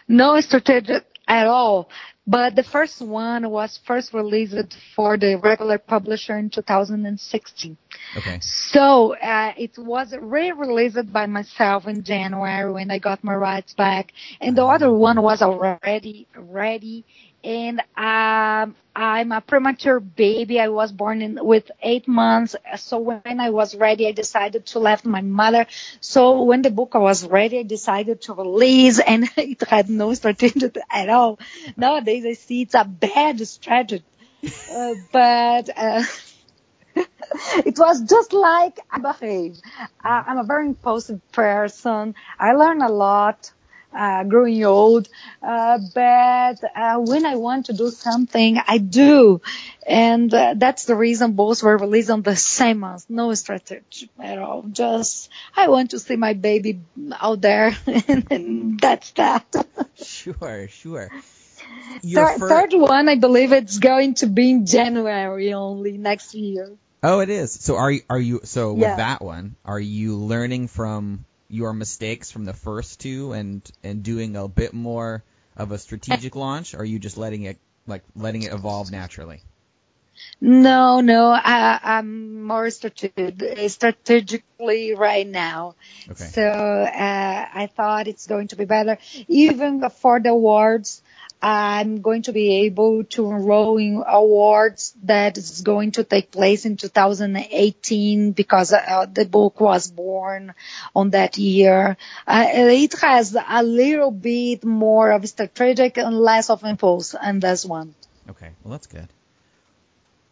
[0.08, 1.90] No strategic at all.
[2.28, 7.78] But the first one was first released for the regular publisher in 2016.
[8.16, 8.40] Okay.
[8.42, 14.14] So uh, it was re-released by myself in January when I got my rights back,
[14.40, 17.06] and the other one was already ready.
[17.43, 20.60] And um, I'm a premature baby.
[20.60, 22.56] I was born in with eight months.
[22.77, 25.65] So when I was ready, I decided to leave my mother.
[26.01, 30.69] So when the book was ready, I decided to release, and it had no strategy
[30.91, 31.39] at all.
[31.77, 34.06] Nowadays, I see it's a bad strategy,
[34.71, 35.69] uh, but.
[35.75, 36.04] Uh,
[37.65, 39.58] it was just like I behave.
[40.04, 42.15] Uh, I'm a very impulsive person.
[42.39, 43.51] I learn a lot.
[43.93, 45.10] Uh, growing old,
[45.43, 49.41] uh, but uh, when I want to do something, I do,
[49.86, 53.06] and uh, that's the reason both were released on the same month.
[53.10, 54.63] No strategy at all.
[54.63, 56.80] Just I want to see my baby
[57.19, 57.75] out there,
[58.32, 59.45] and that's that.
[60.01, 61.12] Sure, sure.
[62.04, 66.71] Third, fir- third one, I believe it's going to be in January only next year.
[67.04, 67.51] Oh, it is.
[67.51, 68.89] So are you, are you so Yeah.
[68.91, 69.56] with that one?
[69.65, 74.74] Are you learning from your mistakes from the first two and and doing a bit
[74.74, 75.24] more
[75.56, 76.74] of a strategic launch?
[76.74, 79.42] Or are you just letting it like letting it evolve naturally?
[80.40, 85.76] No, no, I, I'm more strate- strategically right now.
[86.10, 86.26] Okay.
[86.26, 88.97] So uh, I thought it's going to be better.
[89.28, 91.04] Even for the awards,
[91.42, 96.66] I'm going to be able to enroll in awards that is going to take place
[96.66, 100.54] in 2018 because uh, the book was born
[100.96, 101.98] on that year.
[102.28, 107.39] Uh, it has a little bit more of a strategic and less of impulse in
[107.39, 107.96] this one.
[108.30, 109.08] Okay, well that's good.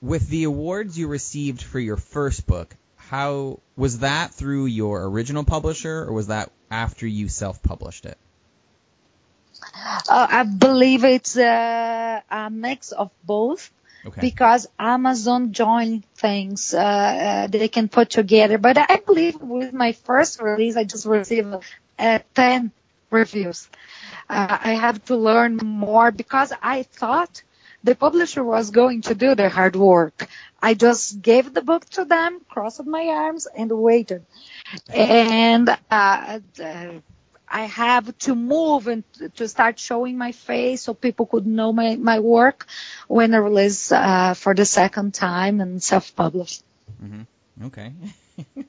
[0.01, 5.43] With the awards you received for your first book, how was that through your original
[5.43, 8.18] publisher or was that after you self-published it?
[10.10, 13.72] Uh, I believe it's a, a mix of both.
[14.05, 14.22] Okay.
[14.22, 18.57] Because Amazon join things, uh, uh, they can put together.
[18.57, 21.55] But I believe with my first release, I just received
[21.97, 22.72] uh, 10
[23.10, 23.68] reviews.
[24.30, 27.43] Uh, I have to learn more because I thought
[27.84, 30.28] the publisher was going to do the hard work.
[30.62, 34.26] I just gave the book to them, crossed my arms, and waited.
[34.93, 36.39] And uh,
[37.49, 39.03] I have to move and
[39.35, 42.67] to start showing my face so people could know my, my work
[43.07, 46.63] when I release uh, for the second time and self-published.
[47.03, 47.65] Mm-hmm.
[47.65, 47.93] Okay.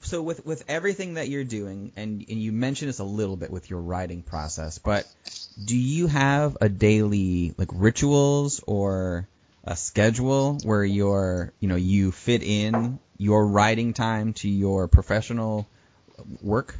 [0.00, 3.50] so with with everything that you're doing, and and you mentioned this a little bit
[3.50, 5.06] with your writing process, but
[5.64, 9.28] do you have a daily like rituals or
[9.64, 15.68] a schedule where you're you know you fit in your writing time to your professional
[16.40, 16.76] work?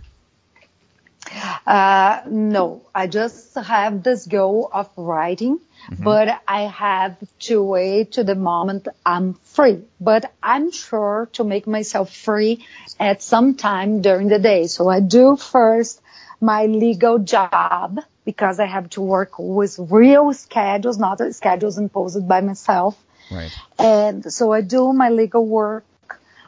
[1.66, 6.03] Uh, no, I just have this goal of writing, mm-hmm.
[6.03, 9.80] but I have to wait to the moment I'm free.
[10.01, 12.66] But I'm sure to make myself free
[12.99, 14.66] at some time during the day.
[14.66, 16.03] So I do first
[16.40, 22.40] my legal job because I have to work with real schedules, not schedules imposed by
[22.40, 22.97] myself.
[23.30, 23.53] Right.
[23.78, 25.84] And so I do my legal work.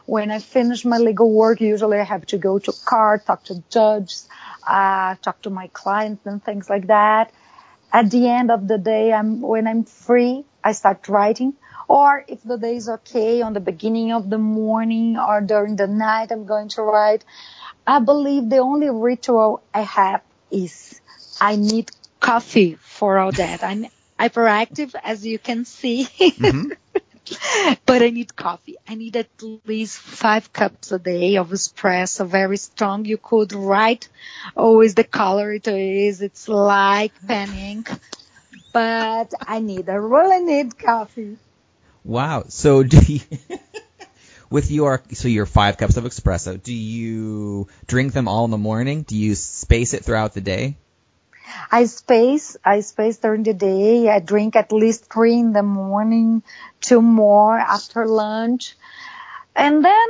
[0.06, 3.62] When I finish my legal work, usually I have to go to court, talk to
[3.70, 4.28] judges,
[4.66, 7.32] uh, talk to my clients and things like that.
[7.92, 11.54] At the end of the day, I'm, when I'm free, I start writing.
[11.88, 15.86] Or if the day is okay on the beginning of the morning or during the
[15.86, 17.24] night, I'm going to write.
[17.86, 21.00] I believe the only ritual I have is
[21.40, 21.90] I need
[22.20, 23.62] coffee for all that.
[23.62, 23.86] I'm
[24.18, 26.04] hyperactive, as you can see.
[26.04, 26.72] Mm-hmm.
[27.86, 28.76] but I need coffee.
[28.88, 29.28] I need at
[29.66, 33.04] least five cups a day of espresso, very strong.
[33.04, 34.08] You could write
[34.56, 36.22] always the color it is.
[36.22, 37.90] It's like pen ink,
[38.72, 41.36] but I need, I really need coffee.
[42.04, 42.44] Wow.
[42.48, 43.20] So do you,
[44.50, 48.58] with your, so your five cups of espresso, do you drink them all in the
[48.58, 49.02] morning?
[49.02, 50.76] Do you space it throughout the day?
[51.70, 54.08] I space, I space during the day.
[54.08, 56.42] I drink at least three in the morning,
[56.80, 58.76] two more after lunch.
[59.54, 60.08] And then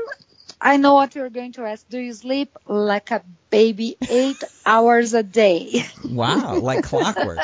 [0.61, 1.89] I know what you're going to ask.
[1.89, 5.85] Do you sleep like a baby eight hours a day?
[6.05, 7.39] Wow, like clockwork.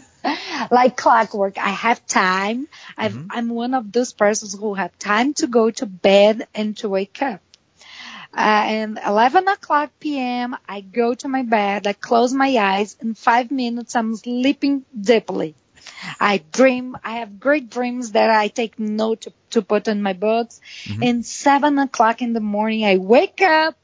[0.70, 1.58] like clockwork.
[1.58, 2.68] I have time.
[2.96, 3.48] i am mm-hmm.
[3.50, 7.40] one of those persons who have time to go to bed and to wake up.
[8.36, 13.14] Uh, and 11 o'clock p.m., I go to my bed, I close my eyes, in
[13.14, 15.54] five minutes I'm sleeping deeply.
[16.18, 20.14] I dream, I have great dreams that I take note to, to put in my
[20.14, 20.60] books.
[20.84, 21.02] Mm-hmm.
[21.02, 23.76] And seven o'clock in the morning, I wake up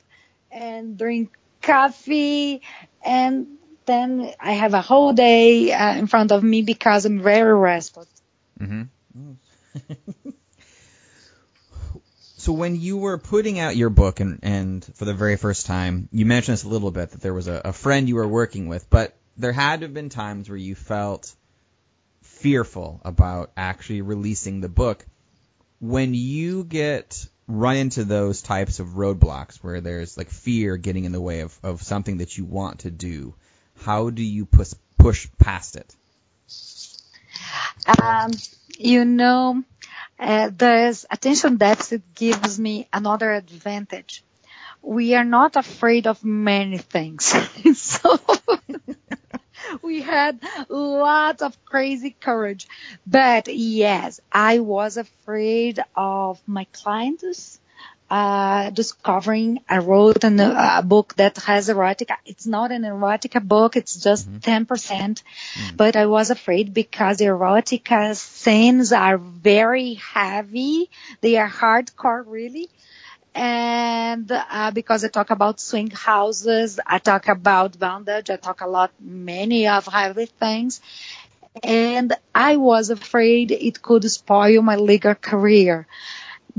[0.51, 1.31] and drink
[1.63, 2.63] coffee
[3.05, 3.47] and
[3.87, 8.09] then I have a whole day uh, in front of me because I'm very restless.
[8.59, 9.33] Mm-hmm.
[12.41, 16.09] So when you were putting out your book and, and for the very first time,
[16.11, 18.67] you mentioned this a little bit that there was a, a friend you were working
[18.67, 21.35] with, but there had to have been times where you felt
[22.23, 25.05] fearful about actually releasing the book.
[25.81, 31.13] When you get run into those types of roadblocks where there's like fear getting in
[31.13, 33.35] the way of, of something that you want to do,
[33.83, 35.95] how do you push push past it?
[38.03, 38.31] Um,
[38.79, 39.63] you know,
[40.21, 44.23] Uh, this attention deficit gives me another advantage.
[44.83, 47.25] We are not afraid of many things.
[47.79, 48.21] so
[49.83, 52.69] we had lots of crazy courage.
[53.07, 57.59] But yes, I was afraid of my clients
[58.11, 62.17] uh, discovering I wrote an, a book that has erotica.
[62.27, 63.77] It's not an erotica book.
[63.77, 64.65] It's just mm-hmm.
[64.65, 64.69] 10%.
[64.69, 65.23] percent
[65.55, 70.91] mm But I was afraid because the erotica scenes are very heavy.
[71.21, 72.69] They are hardcore really.
[73.33, 78.67] And uh, because I talk about swing houses, I talk about bondage, I talk a
[78.67, 80.81] lot, many of heavy things.
[81.63, 85.87] And I was afraid it could spoil my legal career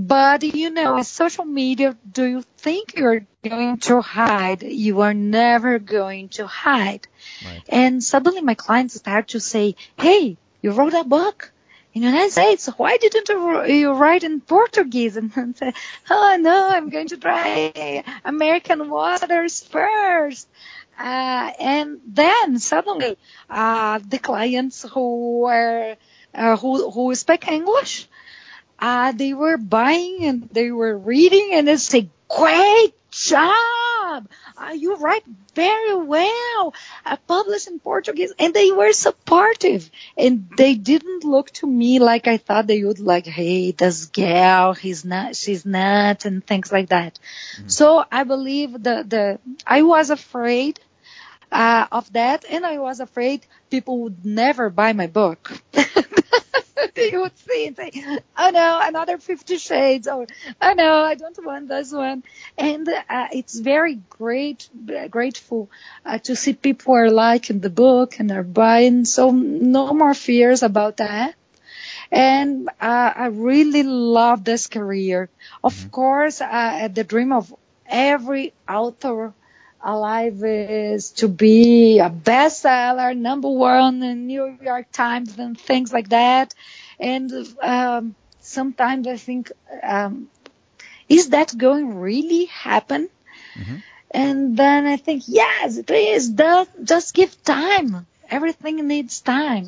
[0.07, 4.63] But you know, with social media, do you think you're going to hide?
[4.63, 7.07] You are never going to hide.
[7.45, 7.61] Right.
[7.69, 11.51] And suddenly my clients start to say, Hey, you wrote a book
[11.93, 12.65] in the United States.
[12.77, 15.17] Why didn't you write in Portuguese?
[15.21, 15.73] And say,
[16.09, 20.47] Oh no, I'm going to try American waters first.
[20.97, 23.17] Uh, and then suddenly,
[23.49, 25.95] uh, the clients who were,
[26.33, 28.07] uh, who, who speak English,
[28.81, 34.27] uh, they were buying and they were reading and they say, great job.
[34.57, 35.23] Uh, you write
[35.53, 36.73] very well.
[37.05, 42.27] I published in Portuguese and they were supportive and they didn't look to me like
[42.27, 46.89] I thought they would like, Hey, this gal, he's not, she's not and things like
[46.89, 47.19] that.
[47.57, 47.67] Mm-hmm.
[47.67, 50.79] So I believe the, the, I was afraid
[51.51, 55.51] uh, of that and I was afraid people would never buy my book.
[56.95, 57.91] You would see and say,
[58.37, 60.27] oh no, another Fifty Shades, or
[60.61, 62.23] oh no, I don't want this one.
[62.57, 64.69] And uh, it's very great,
[65.09, 65.69] grateful
[66.05, 69.05] uh, to see people are liking the book and are buying.
[69.05, 71.35] So no more fears about that.
[72.11, 75.29] And uh, I really love this career.
[75.63, 75.89] Of mm-hmm.
[75.89, 77.53] course, uh, the dream of
[77.85, 79.33] every author
[79.83, 86.09] alive is to be a bestseller, number one in New York Times and things like
[86.09, 86.53] that.
[86.99, 89.51] And um, sometimes I think,
[89.83, 90.29] um,
[91.09, 93.09] is that going really happen?
[93.55, 93.75] Mm-hmm.
[94.11, 96.33] And then I think, yes, it is.
[96.83, 98.05] Just give time.
[98.29, 99.67] Everything needs time.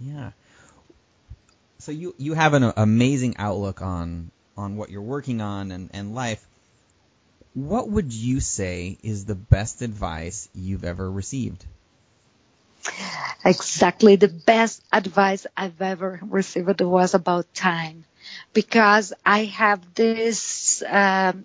[0.00, 0.30] Yeah.
[1.78, 6.14] So you you have an amazing outlook on on what you're working on and, and
[6.14, 6.44] life.
[7.54, 11.64] What would you say is the best advice you've ever received?
[13.44, 14.16] Exactly.
[14.16, 18.04] The best advice I've ever received was about time
[18.52, 21.44] because I have this um,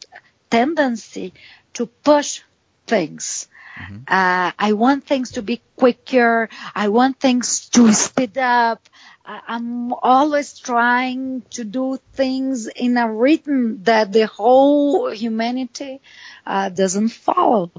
[0.50, 1.34] tendency
[1.74, 2.42] to push
[2.88, 3.48] things.
[3.80, 3.98] Mm-hmm.
[4.08, 6.50] Uh, I want things to be quicker.
[6.76, 8.88] I want things to speed up.
[9.26, 16.02] I'm always trying to do things in a rhythm that the whole humanity
[16.46, 17.72] uh, doesn't follow.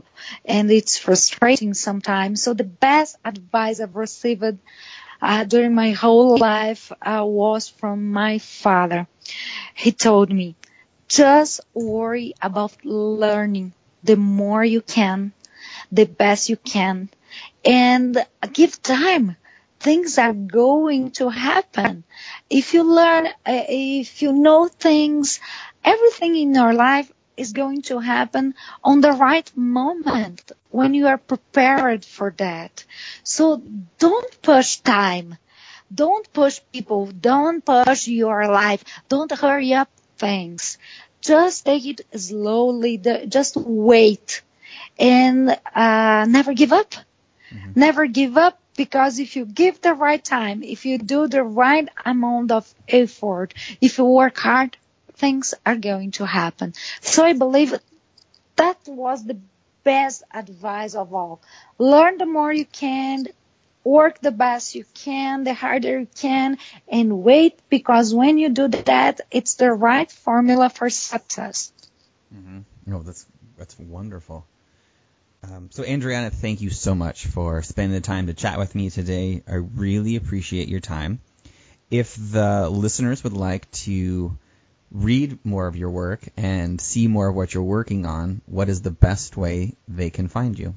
[0.44, 2.42] And it's frustrating sometimes.
[2.42, 4.58] So the best advice I've received
[5.20, 9.06] uh, during my whole life uh, was from my father.
[9.74, 10.56] He told me,
[11.08, 15.32] just worry about learning the more you can,
[15.92, 17.10] the best you can,
[17.64, 19.36] and give time
[19.84, 22.04] things are going to happen.
[22.48, 25.40] If you learn, uh, if you know things,
[25.84, 31.18] everything in your life is going to happen on the right moment when you are
[31.18, 32.84] prepared for that.
[33.24, 33.62] So
[33.98, 35.36] don't push time.
[35.94, 37.06] Don't push people.
[37.06, 38.82] Don't push your life.
[39.10, 40.78] Don't hurry up things.
[41.20, 42.96] Just take it slowly.
[43.28, 44.40] Just wait
[44.98, 46.94] and uh, never give up.
[47.52, 47.72] Mm-hmm.
[47.76, 51.88] Never give up because if you give the right time, if you do the right
[52.04, 54.76] amount of effort, if you work hard,
[55.14, 56.74] things are going to happen.
[57.00, 57.74] So I believe
[58.56, 59.38] that was the
[59.84, 61.40] best advice of all.
[61.78, 63.26] Learn the more you can,
[63.84, 66.58] work the best you can, the harder you can,
[66.88, 71.72] and wait because when you do that, it's the right formula for success.
[72.34, 72.94] Mm-hmm.
[72.94, 74.46] Oh, that's that's wonderful.
[75.44, 78.90] Um, so, Adriana, thank you so much for spending the time to chat with me
[78.90, 79.42] today.
[79.46, 81.20] I really appreciate your time.
[81.90, 84.38] If the listeners would like to
[84.90, 88.80] read more of your work and see more of what you're working on, what is
[88.80, 90.74] the best way they can find you?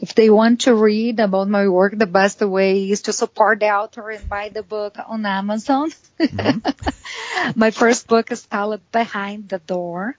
[0.00, 3.70] If they want to read about my work, the best way is to support the
[3.70, 5.90] author and buy the book on Amazon.
[6.20, 7.58] Mm-hmm.
[7.58, 10.16] my first book is called Behind the Door.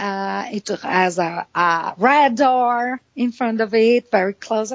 [0.00, 4.72] Uh, it has a, a red door in front of it, very close.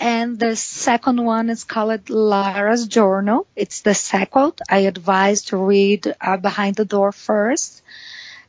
[0.00, 3.46] And the second one is called Lara's Journal.
[3.54, 4.54] It's the second.
[4.68, 7.82] I advise to read uh, Behind the Door first.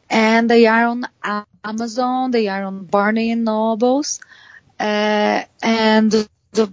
[0.10, 1.06] And they are on
[1.64, 2.32] Amazon.
[2.32, 4.20] They are on Barnes and Nobles.
[4.80, 6.12] Uh, and
[6.54, 6.72] the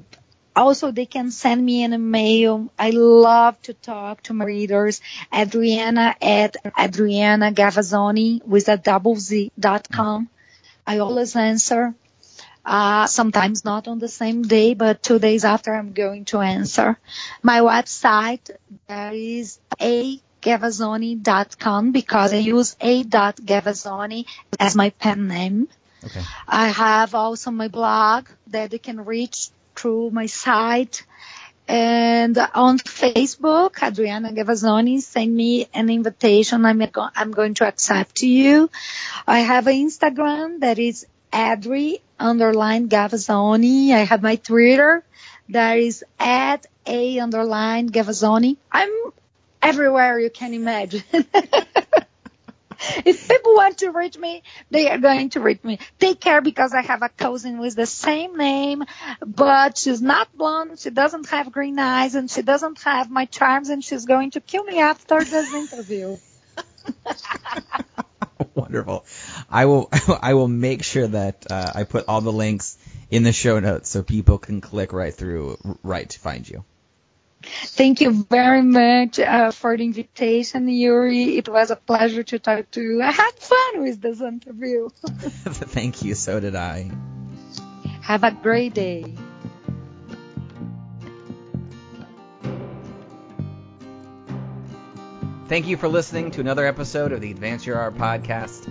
[0.56, 2.72] also, they can send me an email.
[2.78, 5.00] I love to talk to my readers.
[5.32, 10.28] Adriana at Adriana Gavazzoni with a double Z dot com.
[10.86, 11.94] I always answer.
[12.64, 16.98] Uh, sometimes not on the same day, but two days after I'm going to answer.
[17.42, 18.50] My website,
[18.86, 24.26] there is a gavazzoni.com because I use a dot gavazzoni
[24.58, 25.68] as my pen name.
[26.04, 26.22] Okay.
[26.46, 31.04] I have also my blog that you can reach through my site.
[31.68, 36.64] And on Facebook, Adriana Gavazzoni send me an invitation.
[36.66, 38.70] I'm, I'm going to accept you.
[39.26, 43.92] I have an Instagram that is Adri underline Gavazzoni.
[43.92, 45.04] I have my Twitter
[45.50, 48.56] that is at A underline Gavazzoni.
[48.72, 48.90] I'm
[49.62, 51.04] everywhere you can imagine.
[53.04, 55.78] if people want to reach me, they are going to reach me.
[55.98, 58.84] Take care because I have a cousin with the same name,
[59.24, 63.68] but she's not blonde, she doesn't have green eyes, and she doesn't have my charms,
[63.68, 66.16] and she's going to kill me after this interview.
[68.54, 69.04] Wonderful.
[69.50, 72.78] I will I will make sure that uh, I put all the links
[73.10, 76.64] in the show notes so people can click right through right to find you.
[77.42, 81.38] Thank you very much uh, for the invitation, Yuri.
[81.38, 83.02] It was a pleasure to talk to you.
[83.02, 84.88] I had fun with this interview.
[85.02, 86.14] Thank you.
[86.14, 86.90] So did I.
[88.02, 89.14] Have a great day.
[95.48, 98.70] Thank you for listening to another episode of the Advance Your Art podcast.